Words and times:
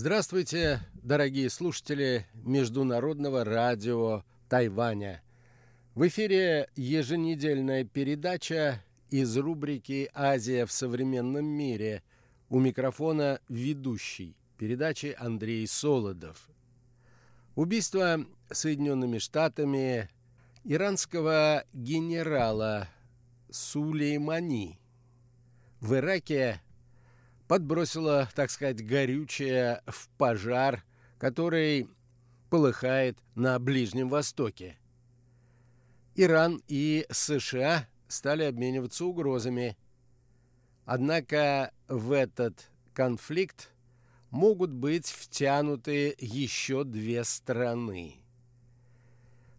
Здравствуйте, 0.00 0.80
дорогие 1.02 1.50
слушатели 1.50 2.24
Международного 2.44 3.44
радио 3.44 4.22
Тайваня. 4.48 5.20
В 5.96 6.06
эфире 6.06 6.68
еженедельная 6.76 7.82
передача 7.82 8.80
из 9.10 9.36
рубрики 9.36 10.08
«Азия 10.14 10.66
в 10.66 10.70
современном 10.70 11.44
мире». 11.46 12.04
У 12.48 12.60
микрофона 12.60 13.40
ведущий 13.48 14.36
передачи 14.56 15.16
Андрей 15.18 15.66
Солодов. 15.66 16.48
Убийство 17.56 18.24
Соединенными 18.52 19.18
Штатами 19.18 20.08
иранского 20.62 21.64
генерала 21.72 22.86
Сулеймани 23.50 24.78
в 25.80 25.92
Ираке 25.96 26.60
подбросило, 27.48 28.28
так 28.34 28.50
сказать, 28.50 28.86
горючее 28.86 29.82
в 29.86 30.08
пожар, 30.18 30.84
который 31.18 31.88
полыхает 32.50 33.18
на 33.34 33.58
Ближнем 33.58 34.08
Востоке. 34.08 34.76
Иран 36.14 36.62
и 36.68 37.06
США 37.10 37.88
стали 38.06 38.44
обмениваться 38.44 39.04
угрозами. 39.04 39.76
Однако 40.84 41.72
в 41.88 42.12
этот 42.12 42.70
конфликт 42.92 43.70
могут 44.30 44.70
быть 44.70 45.06
втянуты 45.06 46.14
еще 46.18 46.84
две 46.84 47.24
страны. 47.24 48.16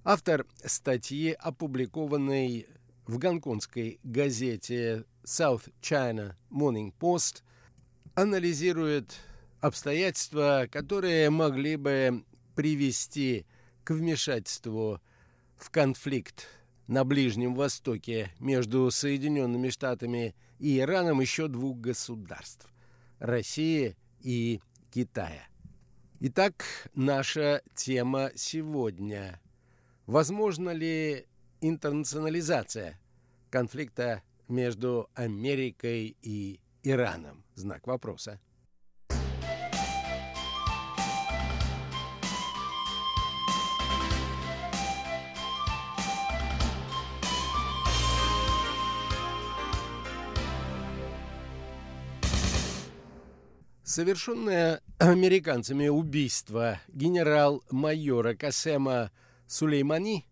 Автор 0.04 0.46
статьи, 0.64 1.32
опубликованной 1.32 2.68
в 3.06 3.18
гонконгской 3.18 4.00
газете 4.04 5.06
South 5.24 5.72
China 5.82 6.36
Morning 6.52 6.94
Post, 7.00 7.44
анализирует 8.16 9.16
обстоятельства, 9.62 10.68
которые 10.72 11.30
могли 11.30 11.76
бы 11.76 12.24
привести 12.56 13.46
к 13.84 13.92
вмешательству 13.92 15.02
в 15.58 15.70
конфликт 15.70 16.48
на 16.88 17.04
Ближнем 17.04 17.56
Востоке 17.56 18.32
между 18.40 18.90
Соединенными 18.92 19.70
Штатами 19.70 20.36
и 20.60 20.80
Ираном 20.80 21.22
еще 21.22 21.48
двух 21.48 21.78
государств– 21.78 22.68
России 23.20 23.96
и 24.22 24.62
Китая. 24.92 25.48
Итак, 26.20 26.66
наша 26.96 27.62
тема 27.76 28.32
сегодня. 28.36 29.40
Возможно 30.06 30.72
ли 30.72 31.28
интернационализация 31.62 33.00
конфликта 33.50 34.24
между 34.48 35.10
Америкой 35.14 36.18
и 36.22 36.60
Ираном? 36.84 37.44
Знак 37.56 37.88
вопроса. 37.88 38.40
Совершенное 53.84 54.82
американцами 55.00 55.88
убийство 55.88 56.80
генерал-майора 56.90 58.36
Касема 58.36 59.12
Сулеймани, 59.48 60.28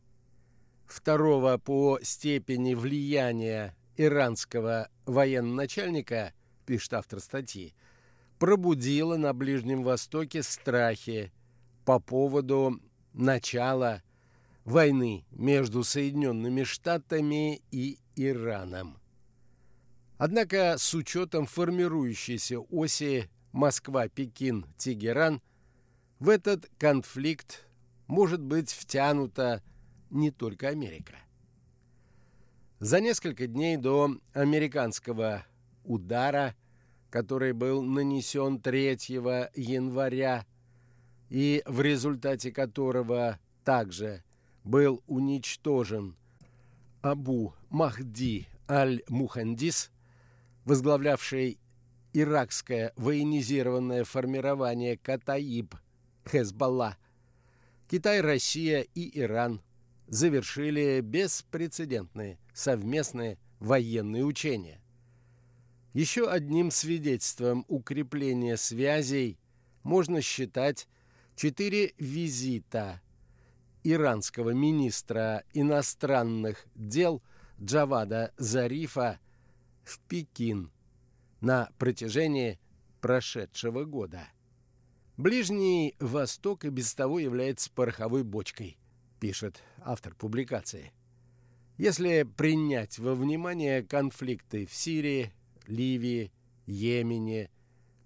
второго 0.86 1.58
по 1.58 2.00
степени 2.04 2.76
влияния 2.76 3.76
иранского 3.96 4.90
военачальника, 5.08 6.34
пишет 6.68 6.94
автор 6.94 7.20
статьи, 7.22 7.74
пробудило 8.38 9.16
на 9.16 9.34
Ближнем 9.34 9.84
Востоке 9.84 10.44
страхи 10.44 11.32
по 11.86 12.00
поводу 12.00 12.80
начала 13.14 14.04
войны 14.66 15.26
между 15.32 15.84
Соединенными 15.84 16.64
Штатами 16.64 17.62
и 17.72 17.98
Ираном. 18.16 19.00
Однако 20.18 20.76
с 20.78 20.94
учетом 20.94 21.46
формирующейся 21.46 22.60
оси 22.60 23.30
Москва-Пекин-Тегеран, 23.54 25.42
в 26.20 26.30
этот 26.30 26.70
конфликт 26.78 27.66
может 28.08 28.42
быть 28.42 28.72
втянута 28.72 29.64
не 30.10 30.32
только 30.32 30.68
Америка. 30.68 31.16
За 32.80 33.00
несколько 33.00 33.48
дней 33.48 33.78
до 33.78 34.18
американского 34.34 35.46
удара, 35.88 36.56
который 37.10 37.54
был 37.54 37.82
нанесен 37.82 38.60
3 38.60 38.98
января 39.56 40.46
и 41.30 41.64
в 41.66 41.82
результате 41.82 42.52
которого 42.52 43.40
также 43.64 44.24
был 44.64 45.02
уничтожен 45.08 46.16
Абу 47.02 47.54
Махди 47.70 48.48
аль-Мухандис, 48.70 49.92
возглавлявший 50.66 51.58
иракское 52.14 52.92
военизированное 52.98 54.04
формирование 54.04 54.98
Катаиб, 54.98 55.76
Хезбалла, 56.30 56.98
Китай, 57.90 58.20
Россия 58.20 58.82
и 58.82 59.18
Иран 59.20 59.62
завершили 60.08 61.00
беспрецедентные 61.02 62.38
совместные 62.54 63.38
военные 63.60 64.26
учения. 64.26 64.82
Еще 65.98 66.30
одним 66.30 66.70
свидетельством 66.70 67.66
укрепления 67.68 68.56
связей 68.56 69.40
можно 69.82 70.22
считать 70.22 70.88
четыре 71.36 71.96
визита 71.98 73.02
иранского 73.84 74.52
министра 74.52 75.44
иностранных 75.56 76.68
дел 76.76 77.24
Джавада 77.60 78.32
Зарифа 78.38 79.20
в 79.84 79.98
Пекин– 80.02 80.72
на 81.42 81.72
протяжении 81.80 82.60
прошедшего 83.02 83.84
года. 83.84 84.28
Ближний 85.18 85.96
Восток 86.00 86.66
и 86.66 86.70
без 86.70 86.94
того 86.94 87.18
является 87.18 87.72
пороховой 87.72 88.24
бочкой, 88.24 88.78
пишет 89.20 89.64
автор 89.80 90.14
публикации. 90.14 90.92
Если 91.80 92.22
принять 92.22 93.00
во 93.00 93.16
внимание 93.16 93.82
конфликты 93.82 94.68
в 94.68 94.76
Сирии, 94.76 95.34
Ливии, 95.68 96.32
Йемене, 96.66 97.50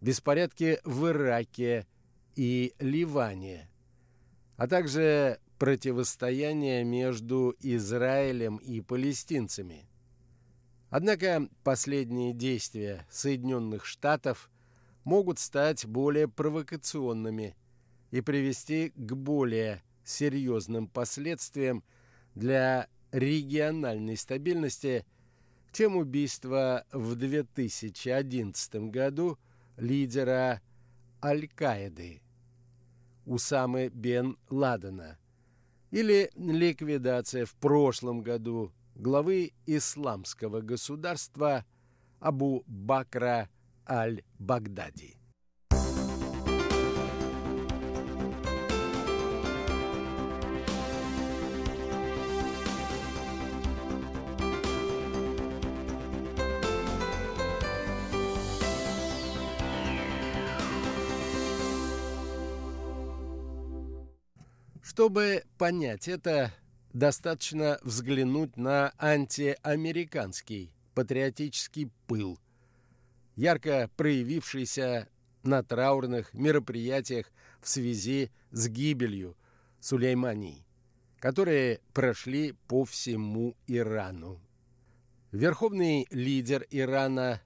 беспорядки 0.01 0.79
в 0.83 1.07
Ираке 1.07 1.87
и 2.35 2.73
Ливане, 2.79 3.69
а 4.57 4.67
также 4.67 5.39
противостояние 5.57 6.83
между 6.83 7.55
Израилем 7.59 8.57
и 8.57 8.81
палестинцами– 8.81 9.87
Однако 10.91 11.47
последние 11.63 12.33
действия 12.33 13.07
Соединенных 13.09 13.85
Штатов 13.85 14.51
могут 15.05 15.39
стать 15.39 15.85
более 15.85 16.27
провокационными 16.27 17.55
и 18.11 18.19
привести 18.19 18.89
к 18.89 19.13
более 19.13 19.81
серьезным 20.03 20.87
последствиям 20.87 21.85
для 22.35 22.89
региональной 23.13 24.17
стабильности, 24.17 25.05
чем 25.71 25.95
убийство 25.95 26.85
в 26.91 27.15
2011 27.15 28.75
году 28.91 29.39
лидера 29.77 30.61
Аль-Каиды 31.23 32.21
Усамы 33.25 33.89
бен 33.89 34.37
Ладена 34.49 35.17
или 35.91 36.31
ликвидация 36.35 37.45
в 37.45 37.53
прошлом 37.55 38.21
году 38.21 38.71
главы 38.95 39.53
исламского 39.65 40.61
государства 40.61 41.65
Абу 42.19 42.63
Бакра 42.67 43.49
аль-Багдади. 43.87 45.20
Чтобы 64.91 65.45
понять 65.57 66.09
это, 66.09 66.51
достаточно 66.91 67.79
взглянуть 67.81 68.57
на 68.57 68.93
антиамериканский 68.97 70.75
патриотический 70.95 71.89
пыл, 72.07 72.37
ярко 73.37 73.89
проявившийся 73.95 75.07
на 75.43 75.63
траурных 75.63 76.33
мероприятиях 76.33 77.31
в 77.61 77.69
связи 77.69 78.31
с 78.51 78.67
гибелью 78.67 79.37
Сулеймани, 79.79 80.65
которые 81.19 81.79
прошли 81.93 82.51
по 82.67 82.83
всему 82.83 83.55
Ирану. 83.67 84.41
Верховный 85.31 86.05
лидер 86.11 86.67
Ирана 86.69 87.41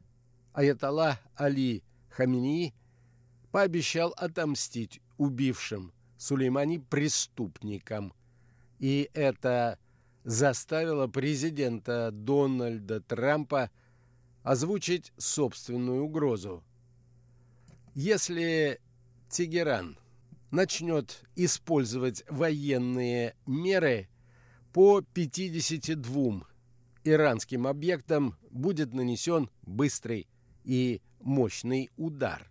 Аятолла 0.51 1.19
Али 1.35 1.83
Хамини 2.09 2.73
пообещал 3.51 4.15
отомстить 4.17 4.99
убившим 5.19 5.93
Сулеймани 6.17 6.79
преступникам. 6.79 8.13
И 8.79 9.09
это 9.13 9.79
заставило 10.23 11.07
президента 11.07 12.11
Дональда 12.11 13.01
Трампа 13.01 13.69
озвучить 14.43 15.11
собственную 15.17 16.03
угрозу. 16.03 16.63
Если 17.93 18.79
Тегеран 19.29 19.97
начнет 20.51 21.23
использовать 21.35 22.23
военные 22.29 23.35
меры 23.45 24.07
по 24.73 25.01
52 25.01 26.41
иранским 27.03 27.67
объектам, 27.67 28.35
будет 28.51 28.93
нанесен 28.93 29.49
быстрый 29.63 30.27
и 30.63 31.01
мощный 31.19 31.89
удар. 31.97 32.49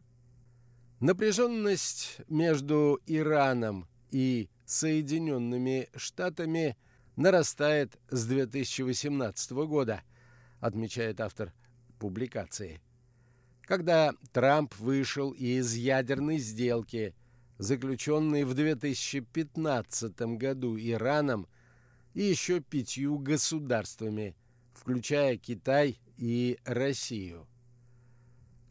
Напряженность 1.01 2.21
между 2.29 3.01
Ираном 3.07 3.89
и 4.11 4.49
Соединенными 4.65 5.89
Штатами 5.97 6.77
нарастает 7.17 7.99
с 8.09 8.25
2018 8.27 9.53
года, 9.67 10.03
отмечает 10.61 11.21
автор 11.21 11.53
публикации. 11.99 12.81
Когда 13.63 14.15
Трамп 14.33 14.75
вышел 14.77 15.33
из 15.33 15.75
ядерной 15.75 16.39
сделки, 16.39 17.15
заключенной 17.59 18.45
в 18.45 18.55
2015 18.55 20.21
году 20.39 20.79
Ираном 20.79 21.47
и 22.15 22.23
еще 22.23 22.61
пятью 22.61 23.19
государствами, 23.19 24.37
включая 24.75 25.37
Китай 25.39 25.99
и 26.17 26.59
Россию. 26.65 27.47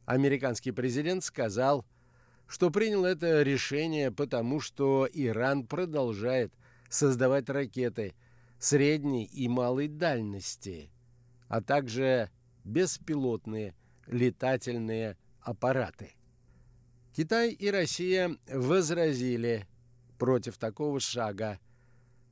Американский 0.05 0.71
президент 0.71 1.23
сказал, 1.23 1.85
что 2.53 2.69
принял 2.69 3.03
это 3.03 3.41
решение 3.41 4.11
потому, 4.11 4.59
что 4.59 5.09
Иран 5.11 5.65
продолжает 5.65 6.53
создавать 6.87 7.49
ракеты 7.49 8.13
средней 8.59 9.23
и 9.23 9.47
малой 9.47 9.87
дальности, 9.87 10.91
а 11.47 11.61
также 11.61 12.29
беспилотные 12.63 13.73
летательные 14.05 15.17
аппараты. 15.41 16.13
Китай 17.15 17.49
и 17.49 17.71
Россия 17.71 18.37
возразили 18.47 19.65
против 20.19 20.59
такого 20.59 20.99
шага 20.99 21.59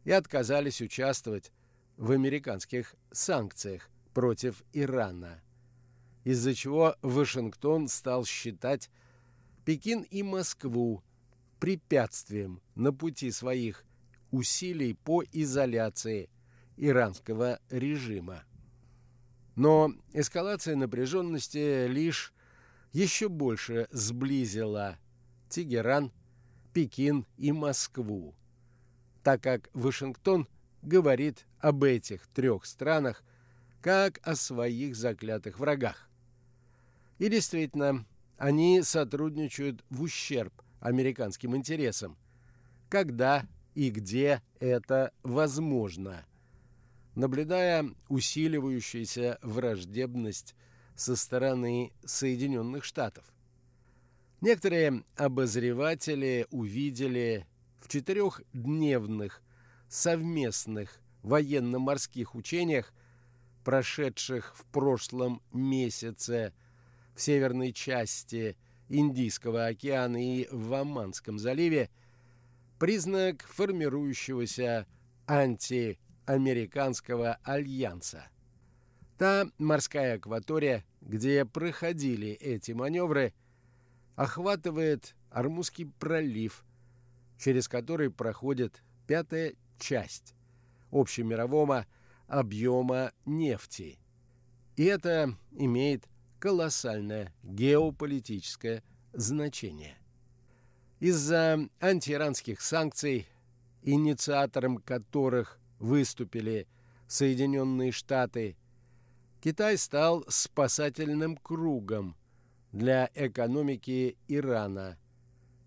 и 0.03 0.11
отказались 0.11 0.81
участвовать 0.81 1.51
в 1.97 2.11
американских 2.11 2.93
санкциях 3.11 3.89
против 4.13 4.61
Ирана, 4.71 5.41
из-за 6.23 6.53
чего 6.53 6.95
Вашингтон 7.01 7.87
стал 7.87 8.23
считать 8.23 8.91
Пекин 9.71 10.01
и 10.01 10.21
Москву 10.21 11.01
препятствием 11.57 12.61
на 12.75 12.91
пути 12.91 13.31
своих 13.31 13.85
усилий 14.29 14.95
по 14.95 15.23
изоляции 15.31 16.29
иранского 16.75 17.57
режима. 17.69 18.43
Но 19.55 19.93
эскалация 20.11 20.75
напряженности 20.75 21.87
лишь 21.87 22.33
еще 22.91 23.29
больше 23.29 23.87
сблизила 23.91 24.99
Тегеран, 25.47 26.11
Пекин 26.73 27.25
и 27.37 27.53
Москву, 27.53 28.35
так 29.23 29.41
как 29.41 29.69
Вашингтон 29.73 30.49
говорит 30.81 31.45
об 31.59 31.85
этих 31.85 32.27
трех 32.27 32.65
странах 32.65 33.23
как 33.79 34.19
о 34.23 34.35
своих 34.35 34.97
заклятых 34.97 35.59
врагах. 35.59 36.09
И 37.19 37.29
действительно, 37.29 38.05
они 38.41 38.81
сотрудничают 38.81 39.85
в 39.91 40.01
ущерб 40.01 40.51
американским 40.79 41.55
интересам, 41.55 42.17
когда 42.89 43.45
и 43.75 43.91
где 43.91 44.41
это 44.59 45.13
возможно, 45.21 46.25
наблюдая 47.13 47.85
усиливающуюся 48.09 49.37
враждебность 49.43 50.55
со 50.95 51.15
стороны 51.15 51.93
Соединенных 52.03 52.83
Штатов. 52.83 53.25
Некоторые 54.41 55.03
обозреватели 55.17 56.47
увидели 56.49 57.45
в 57.79 57.89
четырехдневных 57.89 59.43
совместных 59.87 60.99
военно-морских 61.21 62.33
учениях, 62.33 62.91
прошедших 63.63 64.55
в 64.57 64.65
прошлом 64.65 65.43
месяце 65.53 66.55
в 67.21 67.23
северной 67.23 67.71
части 67.71 68.57
Индийского 68.89 69.67
океана 69.67 70.17
и 70.17 70.47
в 70.51 70.73
Оманском 70.73 71.37
заливе, 71.37 71.91
признак 72.79 73.43
формирующегося 73.43 74.87
антиамериканского 75.27 77.37
альянса. 77.43 78.27
Та 79.19 79.45
морская 79.59 80.15
акватория, 80.15 80.83
где 80.99 81.45
проходили 81.45 82.29
эти 82.29 82.71
маневры, 82.71 83.35
охватывает 84.15 85.15
Армузский 85.29 85.85
пролив, 85.99 86.65
через 87.37 87.67
который 87.67 88.09
проходит 88.09 88.81
пятая 89.05 89.53
часть 89.77 90.33
общемирового 90.89 91.85
объема 92.25 93.11
нефти. 93.27 93.99
И 94.75 94.85
это 94.85 95.37
имеет 95.51 96.09
колоссальное 96.41 97.31
геополитическое 97.43 98.83
значение. 99.13 99.95
Из-за 100.99 101.69
антииранских 101.79 102.61
санкций, 102.61 103.27
инициатором 103.83 104.77
которых 104.77 105.59
выступили 105.79 106.67
Соединенные 107.07 107.91
Штаты 107.91 108.57
Китай 109.39 109.77
стал 109.77 110.25
спасательным 110.27 111.37
кругом 111.37 112.15
для 112.71 113.09
экономики 113.13 114.17
Ирана, 114.27 114.97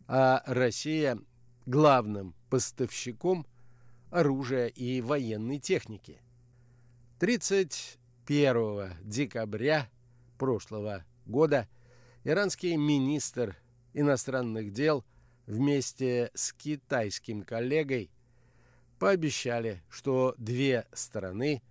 а 0.06 0.42
Россия– 0.46 1.18
главным 1.66 2.34
поставщиком 2.50 3.46
оружия 4.10 4.66
и 4.66 5.00
военной 5.00 5.58
техники. 5.58 6.20
31 7.18 8.92
декабря 9.02 9.88
прошлого 10.34 11.04
года 11.26 11.68
иранский 12.24 12.76
министр 12.76 13.56
иностранных 13.92 14.72
дел 14.72 15.04
вместе 15.46 16.30
с 16.34 16.52
китайским 16.52 17.42
коллегой 17.42 18.10
пообещали, 18.98 19.82
что 19.88 20.34
две 20.38 20.86
страны 20.92 21.62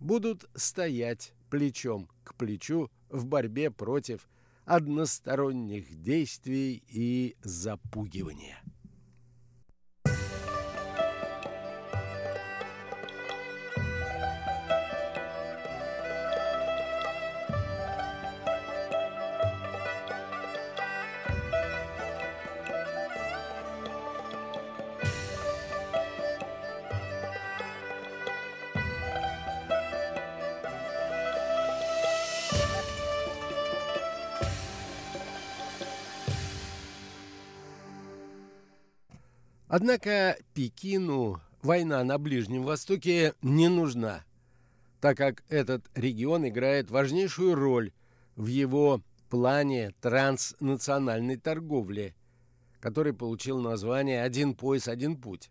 будут 0.00 0.44
стоять 0.54 1.32
плечом 1.50 2.08
к 2.24 2.34
плечу 2.34 2.90
в 3.08 3.26
борьбе 3.26 3.70
против 3.70 4.28
односторонних 4.64 6.02
действий 6.02 6.82
и 6.88 7.36
запугивания. 7.42 8.62
Однако 39.76 40.38
Пекину 40.54 41.40
война 41.60 42.04
на 42.04 42.16
Ближнем 42.16 42.62
Востоке 42.62 43.34
не 43.42 43.66
нужна, 43.66 44.24
так 45.00 45.16
как 45.16 45.42
этот 45.48 45.84
регион 45.96 46.46
играет 46.46 46.92
важнейшую 46.92 47.56
роль 47.56 47.90
в 48.36 48.46
его 48.46 49.02
плане 49.30 49.90
транснациональной 50.00 51.38
торговли, 51.38 52.14
который 52.78 53.14
получил 53.14 53.58
название 53.58 54.22
«Один 54.22 54.54
пояс, 54.54 54.86
один 54.86 55.16
путь». 55.16 55.50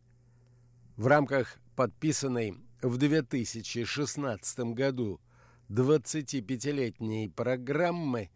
В 0.96 1.08
рамках 1.08 1.58
подписанной 1.76 2.56
в 2.82 2.96
2016 2.96 4.60
году 4.74 5.20
25-летней 5.68 7.28
программы 7.28 8.30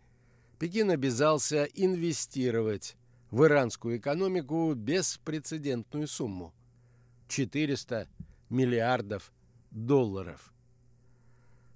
Пекин 0.60 0.91
обязался 0.91 1.63
инвестировать 1.63 2.98
в 3.32 3.44
иранскую 3.46 3.98
экономику 3.98 4.74
беспрецедентную 4.74 6.08
сумму– 6.08 6.54
400 7.28 8.08
миллиардов 8.50 9.32
долларов. 9.72 10.54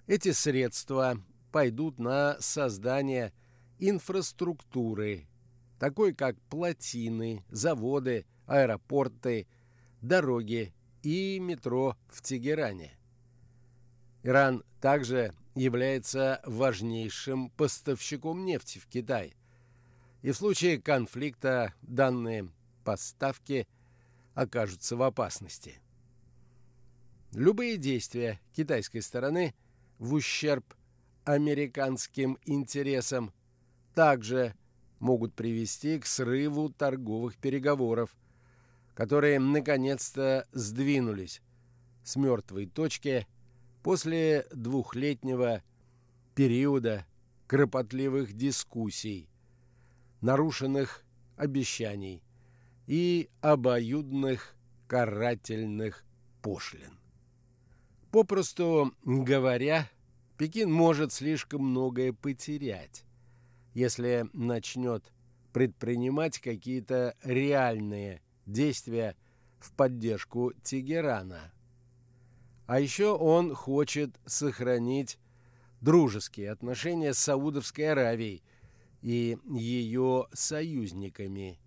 Эти 0.08 0.32
средства 0.32 1.18
пойдут 1.52 2.00
на 2.00 2.38
создание 2.40 3.34
инфраструктуры, 3.80 5.28
такой 5.80 6.14
как 6.14 6.40
плотины, 6.44 7.44
заводы, 7.50 8.26
аэропорты, 8.46 9.48
дороги 10.02 10.74
и 11.04 11.40
метро 11.40 11.98
в 12.08 12.22
Тегеране. 12.22 12.98
Иран 14.24 14.64
также 14.80 15.34
является 15.56 16.42
важнейшим 16.46 17.50
поставщиком 17.52 18.46
нефти 18.46 18.80
в 18.80 18.88
Китай. 18.88 19.34
И 20.22 20.32
в 20.32 20.38
случае 20.38 20.80
конфликта 20.80 21.74
данные 21.82 22.50
поставки 22.84 23.68
окажутся 24.34 24.96
в 24.96 25.02
опасности. 25.02 25.80
Любые 27.34 27.78
действия 27.78 28.40
китайской 28.54 29.00
стороны 29.00 29.56
в 29.98 30.14
ущерб 30.14 30.74
американским 31.24 32.38
интересам 32.46 33.32
также 33.94 34.54
могут 35.00 35.34
привести 35.34 36.00
к 36.00 36.06
срыву 36.06 36.70
торговых 36.70 37.38
переговоров, 37.38 38.16
которые 38.94 39.40
наконец-то 39.40 40.48
сдвинулись 40.52 41.42
с 42.04 42.16
мертвой 42.16 42.68
точки 42.68 43.28
после 43.84 44.46
двухлетнего 44.52 45.64
периода 46.36 47.06
кропотливых 47.48 48.34
дискуссий, 48.34 49.31
нарушенных 50.22 51.04
обещаний 51.36 52.24
и 52.88 53.30
обоюдных 53.42 54.56
карательных 54.88 56.04
пошлин. 56.42 57.00
Попросту 58.12 58.94
говоря, 59.04 59.90
Пекин 60.38 60.72
может 60.72 61.14
слишком 61.14 61.64
многое 61.64 62.14
потерять, 62.14 63.04
если 63.74 64.28
начнет 64.34 65.12
предпринимать 65.54 66.40
какие-то 66.40 67.16
реальные 67.24 68.22
действия 68.46 69.16
в 69.60 69.72
поддержку 69.74 70.54
Тегерана. 70.64 71.52
А 72.68 72.80
еще 72.80 73.16
он 73.16 73.54
хочет 73.54 74.20
сохранить 74.26 75.18
дружеские 75.82 76.52
отношения 76.52 77.14
с 77.14 77.20
Саудовской 77.20 77.92
Аравией 77.92 78.44
и 79.02 79.38
ее 79.50 80.28
союзниками, 80.34 81.60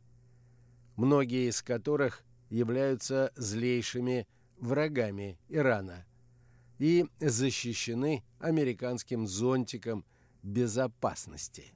многие 0.97 1.49
из 1.49 1.63
которых 1.63 2.25
являются 2.51 3.33
злейшими 3.37 4.27
врагами 4.59 5.39
Ирана 5.49 6.05
и 6.79 7.07
защищены 7.21 8.23
американским 8.39 9.27
зонтиком 9.27 10.05
безопасности. 10.43 11.73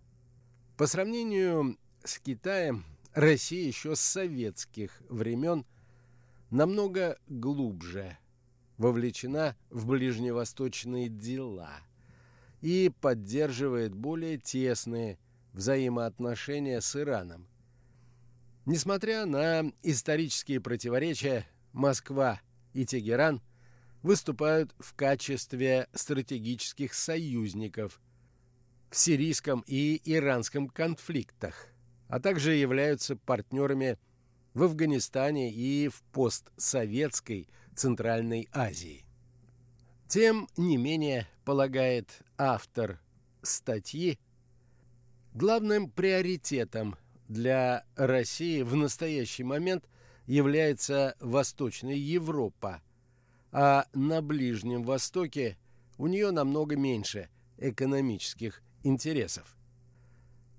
По 0.77 0.87
сравнению 0.87 1.77
с 2.05 2.19
Китаем, 2.19 2.85
Россия 3.15 3.67
еще 3.67 3.97
с 3.97 4.01
советских 4.01 5.03
времен 5.09 5.65
намного 6.51 7.19
глубже 7.27 8.17
вовлечена 8.77 9.57
в 9.71 9.87
ближневосточные 9.87 11.09
дела 11.09 11.73
и 12.61 12.93
поддерживает 13.01 13.95
более 13.95 14.39
тесные 14.39 15.19
взаимоотношения 15.59 16.81
с 16.81 16.95
Ираном. 16.95 17.49
Несмотря 18.65 19.27
на 19.27 19.73
исторические 19.83 20.61
противоречия, 20.61 21.49
Москва 21.73 22.41
и 22.75 22.87
Тегеран 22.87 23.43
выступают 24.05 24.73
в 24.79 24.95
качестве 24.95 25.89
стратегических 25.95 26.95
союзников 26.95 28.01
в 28.89 28.97
сирийском 28.97 29.65
и 29.67 30.01
иранском 30.05 30.69
конфликтах, 30.69 31.67
а 32.07 32.21
также 32.21 32.55
являются 32.55 33.17
партнерами 33.17 33.99
в 34.55 34.63
Афганистане 34.63 35.51
и 35.51 35.89
в 35.89 36.03
постсоветской 36.13 37.49
Центральной 37.75 38.49
Азии. 38.53 39.05
Тем 40.07 40.47
не 40.57 40.77
менее, 40.77 41.27
полагает 41.45 42.21
автор 42.37 43.01
статьи, 43.43 44.21
главным 45.35 45.91
приоритетом 45.91 46.97
для 47.29 47.85
России 47.97 48.63
в 48.63 48.75
настоящий 48.75 49.45
момент 49.45 49.89
является 50.27 51.17
Восточная 51.21 51.95
Европа, 51.95 52.83
а 53.53 53.87
на 53.95 54.23
Ближнем 54.23 54.83
Востоке 54.83 55.57
у 55.97 56.07
нее 56.07 56.31
намного 56.31 56.77
меньше 56.77 57.29
экономических 57.57 58.63
интересов. 58.83 59.57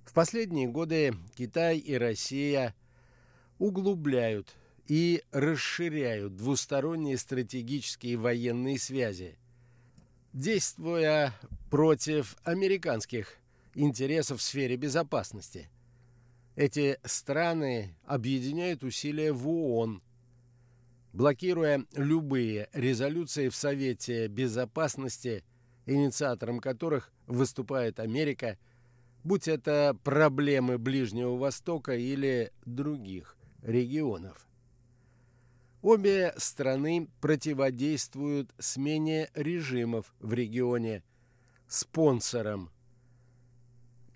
В 0.05 0.13
последние 0.13 0.67
годы 0.67 1.15
Китай 1.35 1.77
и 1.77 1.95
Россия 1.95 2.75
углубляют 3.59 4.55
и 4.87 5.23
расширяют 5.31 6.35
двусторонние 6.35 7.17
стратегические 7.17 8.17
военные 8.17 8.79
связи, 8.79 9.37
действуя 10.33 11.33
против 11.69 12.35
американских 12.43 13.38
интересов 13.73 14.39
в 14.39 14.43
сфере 14.43 14.75
безопасности. 14.75 15.69
Эти 16.55 16.99
страны 17.03 17.95
объединяют 18.05 18.83
усилия 18.83 19.31
в 19.31 19.47
ООН, 19.47 20.01
блокируя 21.13 21.85
любые 21.93 22.69
резолюции 22.73 23.49
в 23.49 23.55
Совете 23.55 24.27
Безопасности– 24.27 25.43
инициатором 25.89 26.59
которых 26.59 27.11
выступает 27.27 27.99
Америка, 27.99 28.57
будь 29.23 29.47
это 29.47 29.97
проблемы 30.03 30.77
Ближнего 30.77 31.35
Востока 31.35 31.95
или 31.95 32.51
других 32.65 33.35
регионов. 33.61 34.47
Обе 35.81 36.33
страны 36.37 37.09
противодействуют 37.21 38.53
смене 38.59 39.29
режимов 39.33 40.13
в 40.19 40.33
регионе, 40.33 41.03
спонсором 41.67 42.69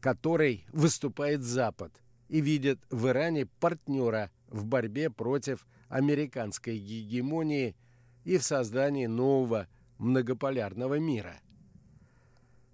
которой 0.03 0.65
выступает 0.73 1.41
Запад 1.41 1.91
и 2.27 2.41
видит 2.41 2.79
в 2.91 3.07
Иране 3.07 3.45
партнера 3.45 4.29
в 4.49 4.65
борьбе 4.65 5.09
против 5.09 5.65
американской 5.87 6.77
гегемонии 6.77 7.75
и 8.23 8.37
в 8.37 8.43
создании 8.43 9.07
нового 9.07 9.67
многополярного 9.97 10.99
мира– 10.99 11.39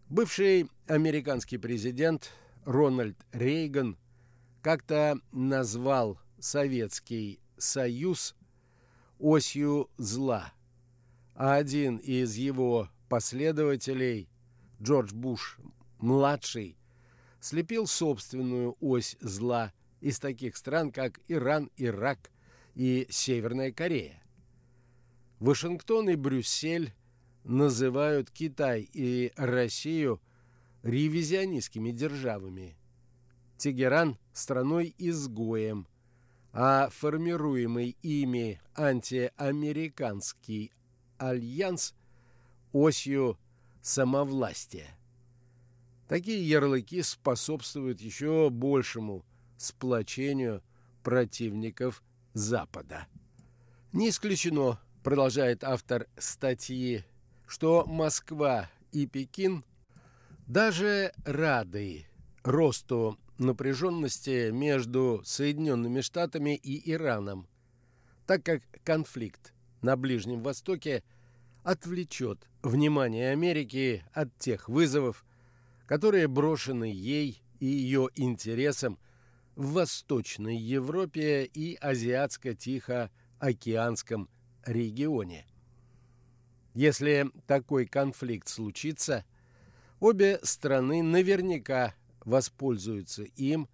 Бывший 0.09 0.67
американский 0.87 1.59
президент 1.59 2.31
Рональд 2.65 3.15
Рейган 3.31 3.95
как-то 4.63 5.19
назвал 5.31 6.19
Советский 6.39 7.39
Союз 7.59 8.35
осью 9.19 9.87
зла, 9.97 10.51
а 11.35 11.53
один 11.53 11.97
из 11.97 12.35
его 12.37 12.89
последователей, 13.07 14.27
Джордж 14.81 15.13
Буш-младший, 15.13 16.78
слепил 17.39 17.87
собственную 17.87 18.75
ось 18.79 19.17
зла 19.19 19.73
из 20.01 20.19
таких 20.19 20.57
стран, 20.57 20.91
как 20.91 21.19
Иран, 21.27 21.71
Ирак 21.77 22.31
и 22.75 23.07
Северная 23.09 23.71
Корея. 23.71 24.21
Вашингтон 25.39 26.09
и 26.09 26.15
Брюссель 26.15 26.93
называют 27.43 28.29
Китай 28.29 28.89
и 28.91 29.31
Россию 29.35 30.21
ревизионистскими 30.83 31.91
державами. 31.91 32.75
Тегеран– 33.57 34.17
страной-изгоем, 34.33 35.87
а 36.53 36.89
формируемый 36.89 37.97
ими 38.01 38.61
антиамериканский 38.75 40.71
альянс– 41.17 41.93
осью 42.71 43.37
самовластия. 43.81 44.98
Такие 46.09 46.45
ярлыки 46.45 47.01
способствуют 47.01 48.01
еще 48.01 48.49
большему 48.49 49.23
сплочению 49.57 50.61
противников 51.03 52.03
Запада. 52.33 53.07
Не 53.93 54.09
исключено, 54.09 54.79
продолжает 55.03 55.63
автор 55.63 56.07
статьи 56.17 57.05
что 57.49 57.83
Москва 57.87 58.69
и 58.91 59.07
Пекин 59.07 59.65
даже 60.45 61.11
рады 61.25 62.05
росту 62.43 63.17
напряженности 63.39 64.51
между 64.51 65.21
Соединенными 65.25 66.01
Штатами 66.01 66.55
и 66.55 66.91
Ираном, 66.91 67.47
так 68.27 68.43
как 68.43 68.61
конфликт 68.83 69.53
на 69.81 69.97
Ближнем 69.97 70.43
Востоке 70.43 71.03
отвлечет 71.63 72.47
внимание 72.61 73.31
Америки 73.31 74.03
от 74.13 74.35
тех 74.37 74.69
вызовов, 74.69 75.25
которые 75.89 76.27
брошены 76.27 76.85
ей 76.85 77.41
и 77.59 77.65
ее 77.65 78.09
интересам 78.13 78.99
в 79.55 79.71
Восточной 79.71 80.55
Европе 80.55 81.45
и 81.45 81.79
Азиатско-Тихоокеанском 81.81 84.29
регионе. 84.67 85.47
Если 86.75 87.31
такой 87.47 87.87
конфликт 87.87 88.49
случится, 88.49 89.25
обе 89.99 90.39
страны 90.43 91.01
наверняка 91.01 91.95
воспользуются 92.23 93.23
им 93.23 93.67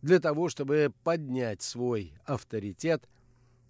для 0.00 0.20
того, 0.20 0.48
чтобы 0.48 0.90
поднять 1.04 1.60
свой 1.60 2.14
авторитет 2.24 3.06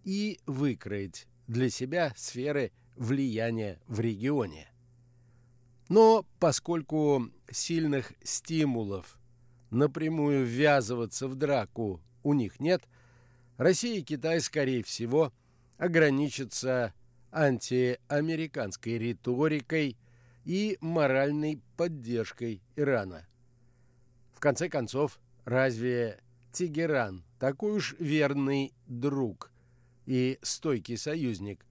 и 0.05 0.39
выкроить 0.47 1.27
для 1.49 1.69
себя 1.69 2.13
сферы 2.17 2.71
влияния 2.95 3.81
в 3.89 3.99
регионе. 3.99 4.69
Но 5.89 6.27
поскольку 6.39 7.31
сильных 7.51 8.13
стимулов 8.23 9.19
напрямую 9.71 10.45
ввязываться 10.45 11.29
в 11.29 11.35
драку 11.35 12.01
у 12.23 12.35
них 12.35 12.61
нет, 12.61 12.83
Россия 13.57 13.99
и 13.99 14.03
Китай, 14.03 14.41
скорее 14.41 14.83
всего, 14.85 15.33
ограничатся 15.79 16.93
антиамериканской 17.33 18.99
риторикой 18.99 19.97
и 20.45 20.79
моральной 20.81 21.61
поддержкой 21.77 22.63
Ирана. 22.77 23.27
В 24.33 24.41
конце 24.41 24.69
концов, 24.69 25.19
разве 25.45 26.21
Тегеран 26.53 27.25
такой 27.39 27.73
уж 27.73 27.95
верный 27.99 28.73
друг 28.87 29.51
и 30.07 30.39
стойкий 30.43 30.97
союзник, 30.97 31.67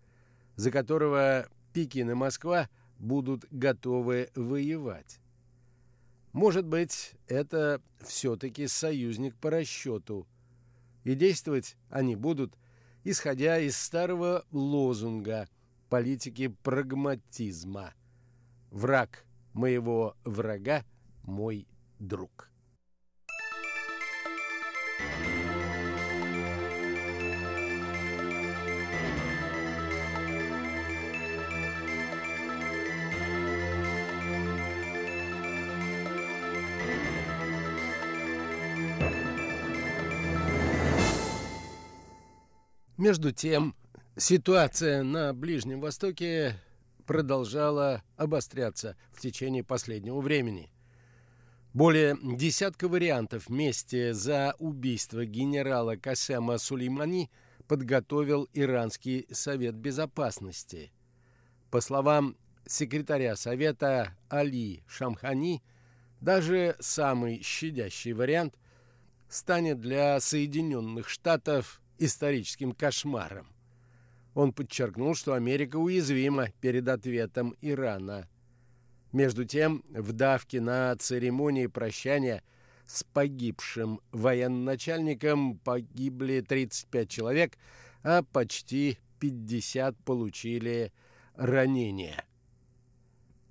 за 0.55 0.71
которого 0.71 1.47
Пекин 1.73 2.11
и 2.11 2.13
Москва 2.13 2.69
будут 2.99 3.45
готовы 3.51 4.29
воевать? 4.35 5.19
Может 6.33 6.65
быть, 6.65 7.13
это 7.27 7.81
все-таки 7.99 8.67
союзник 8.67 9.35
по 9.37 9.49
расчету, 9.49 10.27
и 11.03 11.15
действовать 11.15 11.75
они 11.89 12.15
будут, 12.15 12.53
исходя 13.03 13.59
из 13.59 13.77
старого 13.77 14.45
лозунга 14.51 15.47
политики 15.89 16.49
прагматизма 16.63 17.93
«Враг 18.71 19.25
моего 19.53 20.15
врага– 20.25 20.83
мой 21.23 21.67
друг». 21.99 22.51
Между 42.97 43.31
тем, 43.31 43.75
ситуация 44.15 45.03
на 45.03 45.31
Ближнем 45.31 45.81
Востоке 45.81 46.59
продолжала 47.05 48.01
обостряться 48.15 48.97
в 49.11 49.21
течение 49.21 49.63
последнего 49.63 50.19
времени. 50.19 50.71
Более 51.75 52.17
десятка 52.23 52.87
вариантов 52.87 53.49
мести 53.49 54.13
за 54.13 54.55
убийство 54.57 55.27
генерала 55.27 55.95
Касема 55.95 56.57
Сулеймани 56.57 57.29
подготовил 57.67 58.49
Иранский 58.53 59.27
совет 59.31 59.75
безопасности. 59.75 60.91
По 61.69 61.81
словам 61.81 62.35
секретаря 62.65 63.35
совета 63.35 64.17
Али 64.27 64.81
Шамхани, 64.87 65.61
даже 66.19 66.75
самый 66.79 67.43
щадящий 67.43 68.13
вариант 68.13 68.55
станет 69.29 69.79
для 69.81 70.19
Соединенных 70.19 71.09
Штатов 71.09 71.79
историческим 71.99 72.71
кошмаром. 72.73 73.47
Он 74.33 74.53
подчеркнул, 74.53 75.15
что 75.15 75.33
Америка 75.33 75.77
уязвима 75.77 76.49
перед 76.61 76.87
ответом 76.87 77.55
Ирана. 77.61 78.27
Между 79.11 79.45
тем, 79.45 79.83
в 79.89 80.13
давке 80.13 80.61
на 80.61 80.95
церемонии 80.95 81.67
прощания 81.67 82.43
с 82.85 83.03
погибшим 83.03 83.99
военачальником 84.11 85.57
погибли 85.57 86.41
35 86.41 87.09
человек, 87.09 87.57
а 88.03 88.21
почти 88.21 88.99
50 89.19 89.97
получили 90.05 90.91
ранения. 91.35 92.23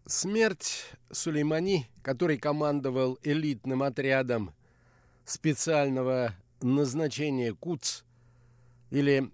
Смерть 0.06 0.84
Сулеймани, 1.10 1.88
который 2.02 2.38
командовал 2.38 3.18
элитным 3.22 3.82
отрядом 3.82 4.54
специального 5.24 6.32
назначения 6.60 7.52
КУЦ, 7.52 8.05
или 8.90 9.30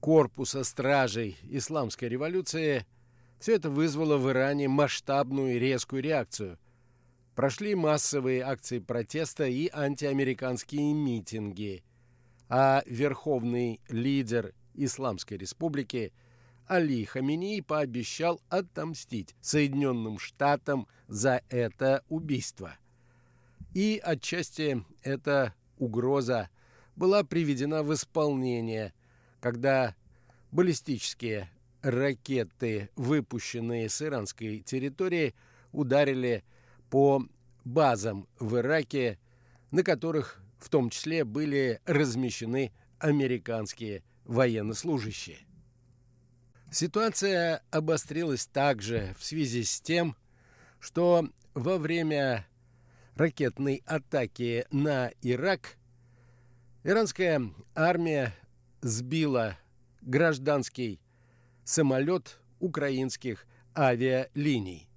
корпуса 0.00 0.64
стражей 0.64 1.38
исламской 1.42 2.08
революции, 2.08 2.86
все 3.38 3.54
это 3.54 3.70
вызвало 3.70 4.16
в 4.16 4.30
Иране 4.30 4.68
масштабную 4.68 5.56
и 5.56 5.58
резкую 5.58 6.02
реакцию. 6.02 6.58
Прошли 7.34 7.74
массовые 7.74 8.42
акции 8.42 8.80
протеста 8.80 9.46
и 9.46 9.70
антиамериканские 9.72 10.92
митинги, 10.92 11.82
а 12.48 12.82
верховный 12.86 13.80
лидер 13.88 14.52
Исламской 14.74 15.38
республики 15.38 16.12
Али 16.66 17.04
Хамини 17.04 17.60
пообещал 17.62 18.40
отомстить 18.48 19.34
Соединенным 19.40 20.18
Штатам 20.18 20.86
за 21.08 21.42
это 21.48 22.04
убийство. 22.08 22.76
И 23.74 24.00
отчасти 24.02 24.84
эта 25.02 25.54
угроза 25.78 26.48
была 27.00 27.24
приведена 27.24 27.82
в 27.82 27.94
исполнение, 27.94 28.92
когда 29.40 29.96
баллистические 30.52 31.50
ракеты, 31.80 32.90
выпущенные 32.94 33.88
с 33.88 34.02
иранской 34.02 34.58
территории, 34.58 35.34
ударили 35.72 36.44
по 36.90 37.24
базам 37.64 38.28
в 38.38 38.58
Ираке, 38.58 39.18
на 39.70 39.82
которых 39.82 40.42
в 40.58 40.68
том 40.68 40.90
числе 40.90 41.24
были 41.24 41.80
размещены 41.86 42.70
американские 42.98 44.02
военнослужащие. 44.26 45.38
Ситуация 46.70 47.62
обострилась 47.70 48.46
также 48.46 49.16
в 49.18 49.24
связи 49.24 49.64
с 49.64 49.80
тем, 49.80 50.16
что 50.80 51.26
во 51.54 51.78
время 51.78 52.46
ракетной 53.14 53.82
атаки 53.86 54.66
на 54.70 55.10
Ирак 55.22 55.78
Иранская 56.82 57.42
армия 57.74 58.34
сбила 58.80 59.58
гражданский 60.00 60.98
самолет 61.62 62.38
украинских 62.58 63.46
авиалиний. 63.76 64.88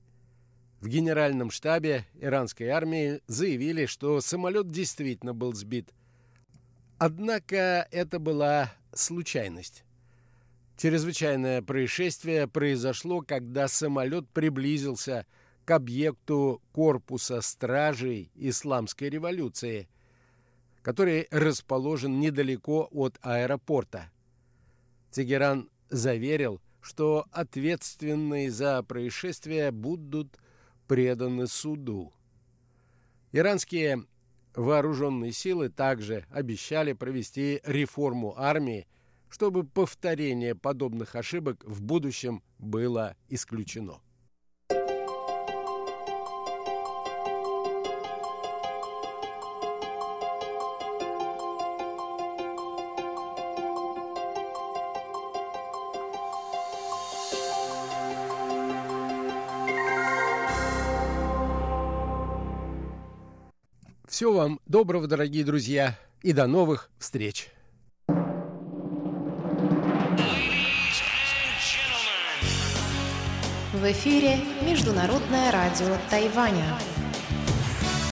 В 0.80 0.88
генеральном 0.88 1.52
штабе 1.52 2.06
иранской 2.22 2.69
армии 2.69 3.19
заявили, 3.28 3.86
что 3.86 4.22
самолет 4.22 4.72
действительно 4.72 5.34
был 5.34 5.54
сбит. 5.54 5.93
Однако 7.00 7.86
это 7.91 8.17
была 8.17 8.72
случайность. 8.93 9.84
Чрезвычайное 10.78 11.62
происшествие 11.62 12.48
произошло, 12.48 13.22
когда 13.22 13.67
самолет 13.67 14.30
приблизился 14.30 15.26
к 15.65 15.72
объекту 15.72 16.62
корпуса 16.72 17.41
стражей 17.41 18.32
исламской 18.36 19.10
революции– 19.10 19.89
который 20.84 21.28
расположен 21.32 22.19
недалеко 22.19 22.88
от 22.91 23.17
аэропорта. 23.22 24.12
Тегеран 25.10 25.69
заверил, 25.89 26.62
что 26.82 27.26
ответственные 27.32 28.52
за 28.52 28.84
происшествие 28.84 29.72
будут 29.72 30.38
преданы 30.88 31.48
суду. 31.48 32.13
Иранские 33.32 34.06
вооруженные 34.54 35.32
силы 35.32 35.69
также 35.69 36.26
обещали 36.30 36.91
провести 36.91 37.62
реформу 37.63 38.36
армии, 38.38 38.86
чтобы 39.30 39.63
повторение 39.63 40.54
подобных 40.54 41.15
ошибок 41.15 41.63
в 41.63 41.82
будущем 41.82 42.43
было 42.60 43.15
исключено. 43.30 44.02
Всего 64.13 64.34
вам 64.34 64.60
доброго, 64.67 65.08
дорогие 65.08 65.43
друзья, 65.43 65.97
и 66.21 66.34
до 66.34 66.45
новых 66.45 66.91
встреч! 66.99 67.49
В 73.73 73.91
эфире 73.91 74.38
Международное 74.62 75.52
радио 75.52 75.97
Тайваня. 76.12 76.78